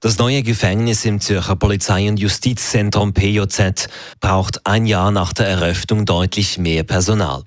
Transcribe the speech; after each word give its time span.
Das 0.00 0.18
neue 0.18 0.42
Gefängnis 0.42 1.04
im 1.06 1.20
Zürcher 1.20 1.56
Polizei- 1.56 2.08
und 2.08 2.20
Justizzentrum 2.20 3.14
PJZ 3.14 3.88
braucht 4.20 4.66
ein 4.66 4.84
Jahr 4.84 5.10
nach 5.10 5.32
der 5.32 5.46
Eröffnung 5.46 6.04
deutlich 6.04 6.58
mehr 6.58 6.82
Personal. 6.82 7.44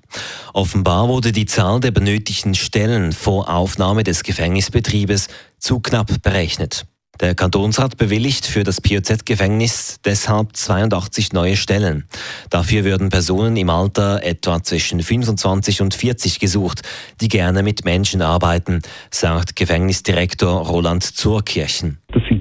Offenbar 0.52 1.08
wurde 1.08 1.30
die 1.30 1.46
Zahl 1.46 1.78
der 1.78 1.92
benötigten 1.92 2.54
Stellen 2.54 3.12
vor 3.12 3.48
Aufnahme 3.48 4.02
des 4.02 4.24
Gefängnisbetriebes 4.24 5.28
zu 5.58 5.78
knapp 5.78 6.22
berechnet. 6.22 6.86
Der 7.20 7.34
Kantonsrat 7.34 7.98
bewilligt 7.98 8.46
für 8.46 8.64
das 8.64 8.80
POZ-Gefängnis 8.80 9.98
deshalb 10.02 10.56
82 10.56 11.34
neue 11.34 11.56
Stellen. 11.56 12.08
Dafür 12.48 12.84
würden 12.84 13.10
Personen 13.10 13.58
im 13.58 13.68
Alter 13.68 14.22
etwa 14.24 14.62
zwischen 14.62 15.02
25 15.02 15.82
und 15.82 15.92
40 15.92 16.40
gesucht, 16.40 16.80
die 17.20 17.28
gerne 17.28 17.62
mit 17.62 17.84
Menschen 17.84 18.22
arbeiten, 18.22 18.80
sagt 19.10 19.54
Gefängnisdirektor 19.54 20.66
Roland 20.66 21.04
Zurkirchen. 21.04 21.98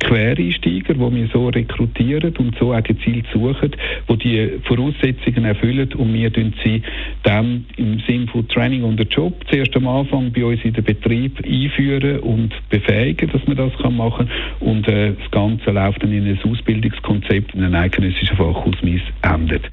Quereinsteiger, 0.09 0.95
die 0.95 1.15
wir 1.15 1.27
so 1.31 1.49
rekrutieren 1.49 2.35
und 2.37 2.57
so 2.57 2.73
auch 2.73 2.81
gezielt 2.81 3.27
suchen, 3.31 3.75
die 4.09 4.17
die 4.17 4.59
Voraussetzungen 4.63 5.45
erfüllen 5.45 5.93
und 5.93 6.13
wir 6.13 6.31
sie 6.63 6.81
dann 7.23 7.65
im 7.77 7.99
Sinne 8.07 8.27
von 8.27 8.47
Training 8.47 8.83
und 8.83 8.99
Job 9.13 9.33
zuerst 9.49 9.75
am 9.75 9.87
Anfang 9.87 10.31
bei 10.31 10.43
uns 10.43 10.63
in 10.63 10.73
den 10.73 10.83
Betrieb 10.83 11.39
einführen 11.45 12.19
und 12.21 12.53
befähigen, 12.69 13.29
dass 13.31 13.45
man 13.45 13.57
das 13.57 13.91
machen 13.91 14.27
kann 14.27 14.67
und 14.67 14.87
äh, 14.87 15.13
das 15.13 15.31
Ganze 15.31 15.69
läuft 15.71 16.01
dann 16.01 16.11
in 16.11 16.27
ein 16.27 16.39
Ausbildungskonzept 16.43 17.53
in 17.53 17.63
einem 17.63 17.75
eidgenössischen 17.75 18.35
Fachausweis 18.35 19.01
endet. 19.21 19.69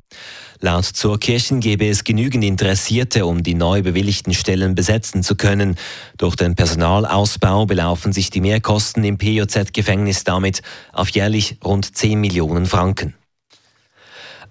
Laut 0.60 0.84
zur 0.84 1.20
Kirchen 1.20 1.60
gäbe 1.60 1.88
es 1.88 2.04
genügend 2.04 2.42
Interessierte, 2.44 3.26
um 3.26 3.42
die 3.42 3.54
neu 3.54 3.82
bewilligten 3.82 4.34
Stellen 4.34 4.74
besetzen 4.74 5.22
zu 5.22 5.36
können. 5.36 5.76
Durch 6.16 6.36
den 6.36 6.54
Personalausbau 6.54 7.66
belaufen 7.66 8.12
sich 8.12 8.30
die 8.30 8.40
Mehrkosten 8.40 9.04
im 9.04 9.18
PJZ-Gefängnis 9.18 10.24
damit 10.24 10.62
auf 10.92 11.10
jährlich 11.10 11.58
rund 11.64 11.96
10 11.96 12.20
Millionen 12.20 12.66
Franken. 12.66 13.14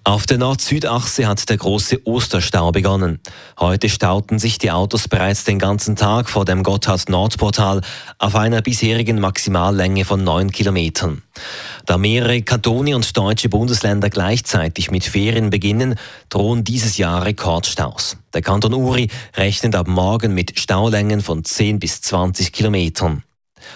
Auf 0.06 0.24
der 0.24 0.38
Nord-Süd-Achse 0.38 1.26
hat 1.26 1.48
der 1.48 1.56
große 1.56 2.06
Osterstau 2.06 2.70
begonnen. 2.70 3.18
Heute 3.58 3.88
stauten 3.88 4.38
sich 4.38 4.56
die 4.56 4.70
Autos 4.70 5.08
bereits 5.08 5.42
den 5.42 5.58
ganzen 5.58 5.96
Tag 5.96 6.30
vor 6.30 6.44
dem 6.44 6.62
Gotthard-Nordportal 6.62 7.80
auf 8.20 8.36
einer 8.36 8.62
bisherigen 8.62 9.18
Maximallänge 9.18 10.04
von 10.04 10.22
neun 10.22 10.52
Kilometern. 10.52 11.22
Da 11.86 11.98
mehrere 11.98 12.42
Kantone 12.42 12.96
und 12.96 13.16
deutsche 13.16 13.48
Bundesländer 13.48 14.10
gleichzeitig 14.10 14.90
mit 14.90 15.04
Ferien 15.04 15.50
beginnen, 15.50 15.94
drohen 16.28 16.64
dieses 16.64 16.98
Jahr 16.98 17.24
Rekordstaus. 17.24 18.18
Der 18.34 18.42
Kanton 18.42 18.74
Uri 18.74 19.08
rechnet 19.36 19.76
ab 19.76 19.86
morgen 19.86 20.34
mit 20.34 20.58
Staulängen 20.58 21.20
von 21.20 21.44
10 21.44 21.78
bis 21.78 22.02
20 22.02 22.52
Kilometern. 22.52 23.22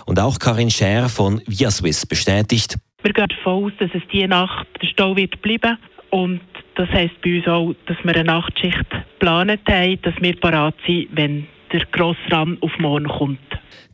Und 0.07 0.19
auch 0.19 0.41
Karin 0.41 0.71
Scher 0.71 1.09
von 1.09 1.41
Viaswiss 1.47 2.05
bestätigt, 2.05 2.77
wir 3.03 3.13
gehen 3.13 3.29
davon 3.29 3.65
aus, 3.65 3.73
dass 3.79 3.91
es 3.95 4.03
die 4.13 4.27
Nacht 4.27 4.67
der 4.83 4.89
Stau 4.89 5.17
wird 5.17 5.41
bleiben 5.41 5.79
und 6.11 6.41
das 6.75 6.89
heisst 6.91 7.21
bei 7.23 7.39
uns 7.39 7.49
auch, 7.49 7.75
dass 7.87 7.97
wir 8.03 8.15
eine 8.15 8.25
Nachtschicht 8.25 8.91
geplant 8.91 9.61
haben, 9.69 10.03
dass 10.03 10.15
wir 10.21 10.39
parat 10.39 10.75
sind, 10.87 11.09
wenn 11.13 11.47
der 11.73 11.87
Grossram 11.87 12.59
auf 12.61 12.73
morgen 12.79 13.09
kommt. 13.09 13.39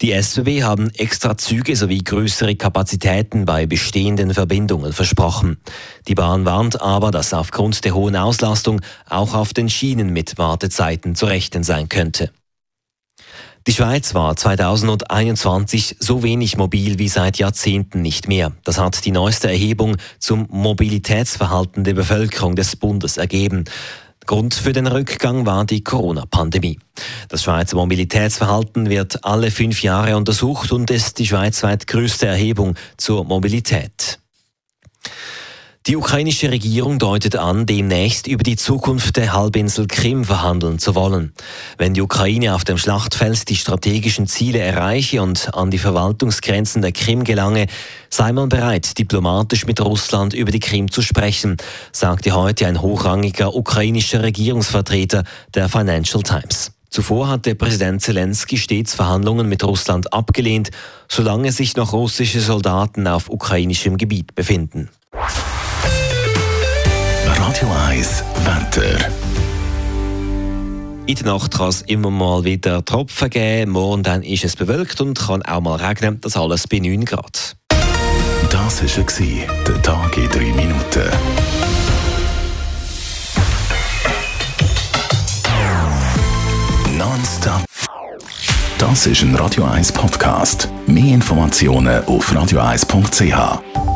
Die 0.02 0.12
SBB 0.12 0.62
haben 0.62 0.91
extra 0.96 1.38
Züge 1.38 1.74
sowie 1.74 2.02
größere 2.05 2.55
Kapazitäten 2.56 3.46
bei 3.46 3.66
bestehenden 3.66 4.34
Verbindungen 4.34 4.92
versprochen. 4.92 5.58
Die 6.06 6.14
Bahn 6.14 6.44
warnt 6.44 6.80
aber, 6.82 7.10
dass 7.10 7.32
aufgrund 7.32 7.84
der 7.84 7.94
hohen 7.94 8.16
Auslastung 8.16 8.80
auch 9.08 9.34
auf 9.34 9.54
den 9.54 9.69
Schienen 9.69 10.12
mit 10.12 10.37
Wartezeiten 10.38 11.14
zu 11.14 11.26
rechnen 11.26 11.64
sein 11.64 11.88
könnte. 11.88 12.31
Die 13.66 13.72
Schweiz 13.72 14.14
war 14.14 14.37
2021 14.37 15.97
so 15.98 16.22
wenig 16.22 16.56
mobil 16.56 17.00
wie 17.00 17.08
seit 17.08 17.37
Jahrzehnten 17.38 18.00
nicht 18.00 18.28
mehr. 18.28 18.53
Das 18.62 18.78
hat 18.78 19.04
die 19.04 19.10
neueste 19.10 19.48
Erhebung 19.48 19.97
zum 20.20 20.47
Mobilitätsverhalten 20.50 21.82
der 21.82 21.94
Bevölkerung 21.94 22.54
des 22.54 22.76
Bundes 22.76 23.16
ergeben. 23.16 23.64
Grund 24.26 24.54
für 24.54 24.72
den 24.72 24.87
Rückgang 24.87 25.47
war 25.47 25.64
die 25.64 25.82
Corona-Pandemie. 25.82 26.78
Das 27.28 27.44
Schweizer 27.44 27.76
Mobilitätsverhalten 27.76 28.91
wird 28.91 29.25
alle 29.25 29.50
fünf 29.50 29.82
Jahre 29.82 30.16
untersucht 30.16 30.72
und 30.72 30.91
ist 30.91 31.19
die 31.19 31.26
schweizweit 31.26 31.87
größte 31.87 32.26
Erhebung 32.26 32.75
zur 32.97 33.25
Mobilität. 33.25 34.19
Die 35.86 35.94
ukrainische 35.94 36.50
Regierung 36.50 36.98
deutet 36.98 37.36
an, 37.36 37.64
demnächst 37.64 38.26
über 38.26 38.42
die 38.42 38.56
Zukunft 38.56 39.16
der 39.16 39.32
Halbinsel 39.32 39.86
Krim 39.86 40.24
verhandeln 40.24 40.80
zu 40.80 40.97
wollen. 40.97 41.32
Wenn 41.78 41.94
die 41.94 42.02
Ukraine 42.02 42.56
auf 42.56 42.64
dem 42.64 42.76
Schlachtfeld 42.76 43.48
die 43.48 43.54
strategischen 43.54 44.26
Ziele 44.26 44.58
erreiche 44.58 45.22
und 45.22 45.54
an 45.54 45.70
die 45.70 45.78
Verwaltungsgrenzen 45.78 46.82
der 46.82 46.91
Krim 46.91 47.22
gelange, 47.22 47.69
sei 48.10 48.32
man 48.32 48.48
bereit, 48.48 48.98
diplomatisch 48.98 49.64
mit 49.64 49.80
Russland 49.80 50.34
über 50.34 50.50
die 50.50 50.58
Krim 50.58 50.91
zu 50.91 51.02
sprechen, 51.02 51.56
sagte 51.92 52.32
heute 52.32 52.66
ein 52.66 52.82
hochrangiger 52.82 53.54
ukrainischer 53.54 54.25
Regierungsvertreter 54.25 55.22
der 55.54 55.69
Financial 55.69 56.25
Times. 56.25 56.72
Zuvor 56.91 57.28
hatte 57.28 57.54
Präsident 57.54 58.02
Zelensky 58.02 58.58
stets 58.58 58.92
Verhandlungen 58.92 59.48
mit 59.48 59.62
Russland 59.62 60.12
abgelehnt, 60.12 60.70
solange 61.08 61.52
sich 61.52 61.76
noch 61.76 61.92
russische 61.92 62.41
Soldaten 62.41 63.06
auf 63.06 63.30
ukrainischem 63.30 63.98
Gebiet 63.98 64.34
befinden. 64.34 64.88
Radio 67.56 67.75
1 67.89 68.22
Wetter. 68.44 69.09
In 71.06 71.15
der 71.15 71.25
Nacht 71.25 71.56
kann 71.56 71.71
es 71.71 71.81
immer 71.83 72.11
mal 72.11 72.44
wieder 72.44 72.84
Tropfen 72.84 73.31
geben. 73.31 73.72
Morgen 73.72 74.03
dann 74.03 74.22
ist 74.22 74.44
es 74.44 74.56
bewölkt 74.56 75.00
und 75.00 75.19
kann 75.19 75.41
auch 75.41 75.62
mal 75.62 75.77
regnen. 75.77 76.21
Das 76.21 76.37
alles 76.37 76.69
bei 76.69 76.81
9 76.81 77.06
Grad. 77.06 77.56
Das 78.50 78.83
war 78.83 79.65
der 79.67 79.83
Tag 79.83 80.19
in 80.19 80.28
3 80.28 80.39
Minuten. 80.53 81.11
Nonstop. 86.99 87.65
Das 88.77 89.06
ist 89.06 89.23
ein 89.23 89.34
Radio 89.34 89.65
1 89.65 89.93
Podcast. 89.93 90.69
Mehr 90.87 91.15
Informationen 91.15 92.05
auf 92.05 92.31
radio1.ch. 92.31 93.95